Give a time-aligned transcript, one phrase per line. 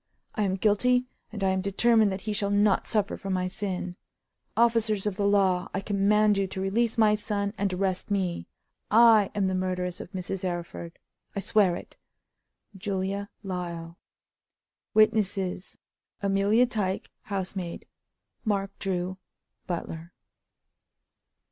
[0.33, 3.97] I am guilty, and I am determined that he shall not suffer for my sin.
[4.57, 8.47] Officers of the law, I command you to release my son and arrest me.
[8.89, 10.43] I am the murderess of Mrs.
[10.43, 10.93] Arryford.
[11.35, 11.97] I swear it."
[12.75, 13.95] JULIA LYLE.
[14.95, 15.77] "Witnesses:
[16.21, 17.85] "Amelia Tyke (housemaid).
[18.43, 19.19] "Mark Drew
[19.67, 20.13] (butler)."